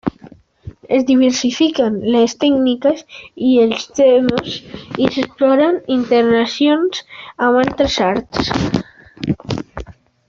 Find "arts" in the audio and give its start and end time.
8.09-8.51